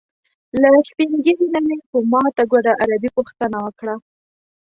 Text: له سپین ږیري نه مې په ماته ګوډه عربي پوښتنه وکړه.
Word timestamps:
له 0.61 0.69
سپین 0.87 1.11
ږیري 1.25 1.47
نه 1.55 1.59
مې 1.65 1.77
په 1.89 1.97
ماته 2.11 2.43
ګوډه 2.51 2.73
عربي 2.81 3.09
پوښتنه 3.17 3.57
وکړه. 3.65 3.95